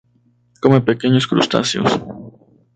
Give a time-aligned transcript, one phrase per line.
[0.63, 1.91] Come pequeños crustáceos.